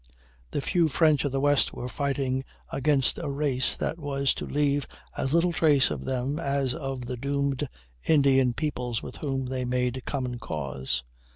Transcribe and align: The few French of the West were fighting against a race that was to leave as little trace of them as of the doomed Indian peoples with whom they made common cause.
The 0.49 0.61
few 0.61 0.87
French 0.87 1.25
of 1.25 1.31
the 1.31 1.39
West 1.39 1.73
were 1.75 1.87
fighting 1.87 2.43
against 2.71 3.19
a 3.19 3.29
race 3.29 3.75
that 3.75 3.99
was 3.99 4.33
to 4.33 4.47
leave 4.47 4.87
as 5.15 5.35
little 5.35 5.53
trace 5.53 5.91
of 5.91 6.05
them 6.05 6.39
as 6.39 6.73
of 6.73 7.05
the 7.05 7.17
doomed 7.17 7.69
Indian 8.07 8.55
peoples 8.55 9.03
with 9.03 9.17
whom 9.17 9.45
they 9.45 9.63
made 9.63 10.01
common 10.07 10.39
cause. 10.39 11.03